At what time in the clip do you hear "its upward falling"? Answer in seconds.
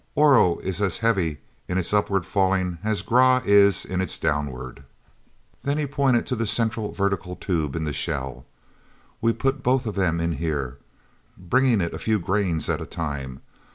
1.77-2.79